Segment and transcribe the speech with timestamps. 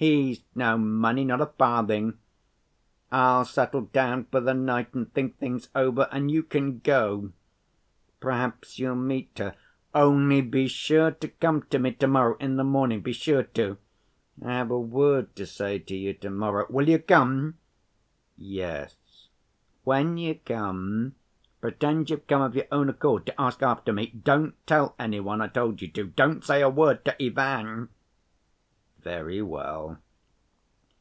[0.00, 2.18] "He's no money; not a farthing.
[3.10, 7.32] I'll settle down for the night, and think things over, and you can go.
[8.20, 9.56] Perhaps you'll meet her....
[9.92, 13.00] Only be sure to come to me to‐morrow in the morning.
[13.00, 13.76] Be sure to.
[14.40, 16.70] I have a word to say to you to‐morrow.
[16.70, 17.58] Will you come?"
[18.36, 18.94] "Yes."
[19.82, 21.16] "When you come,
[21.60, 24.12] pretend you've come of your own accord to ask after me.
[24.12, 26.04] Don't tell any one I told you to.
[26.04, 27.88] Don't say a word to Ivan."
[29.00, 29.96] "Very well."